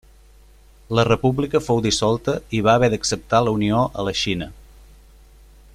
[0.99, 4.49] La república fou dissolta i va haver d'acceptar la unió a la Xina.